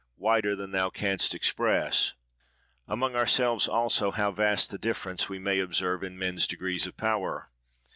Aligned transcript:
—Wider 0.17 0.55
than 0.55 0.71
thou 0.71 0.89
canst 0.89 1.35
express. 1.35 2.13
"Among 2.87 3.15
ourselves 3.15 3.67
also, 3.67 4.09
how 4.09 4.31
vast 4.31 4.71
the 4.71 4.79
difference 4.79 5.29
we 5.29 5.37
may 5.37 5.59
observe 5.59 6.03
in 6.03 6.17
men's 6.17 6.47
degrees 6.47 6.87
of 6.87 6.97
power! 6.97 7.51